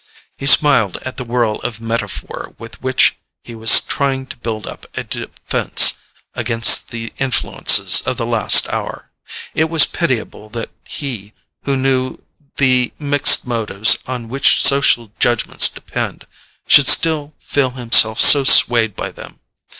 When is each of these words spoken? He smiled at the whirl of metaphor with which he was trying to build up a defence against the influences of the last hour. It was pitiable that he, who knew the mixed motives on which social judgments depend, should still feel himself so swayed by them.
He 0.39 0.47
smiled 0.47 0.97
at 1.03 1.17
the 1.17 1.23
whirl 1.23 1.57
of 1.57 1.79
metaphor 1.79 2.55
with 2.57 2.81
which 2.81 3.17
he 3.43 3.53
was 3.53 3.81
trying 3.81 4.25
to 4.25 4.37
build 4.37 4.65
up 4.65 4.87
a 4.97 5.03
defence 5.03 5.99
against 6.33 6.89
the 6.89 7.13
influences 7.19 8.01
of 8.01 8.17
the 8.17 8.25
last 8.25 8.67
hour. 8.69 9.11
It 9.53 9.65
was 9.65 9.85
pitiable 9.85 10.49
that 10.49 10.71
he, 10.85 11.33
who 11.65 11.77
knew 11.77 12.17
the 12.57 12.91
mixed 12.97 13.45
motives 13.45 13.99
on 14.07 14.27
which 14.27 14.59
social 14.63 15.11
judgments 15.19 15.69
depend, 15.69 16.25
should 16.67 16.87
still 16.87 17.35
feel 17.37 17.69
himself 17.69 18.19
so 18.19 18.43
swayed 18.43 18.95
by 18.95 19.11
them. 19.11 19.39